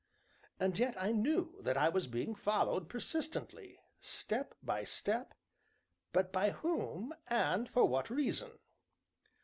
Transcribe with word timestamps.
And 0.59 0.79
yet 0.79 0.99
I 0.99 1.11
knew 1.11 1.61
that 1.61 1.77
I 1.77 1.89
was 1.89 2.07
being 2.07 2.33
followed 2.33 2.89
persistently, 2.89 3.79
step 3.99 4.55
by 4.63 4.83
step, 4.83 5.35
but 6.11 6.33
by 6.33 6.49
whom, 6.49 7.13
and 7.29 7.69
for 7.69 7.85
what 7.85 8.09
reason? 8.09 8.49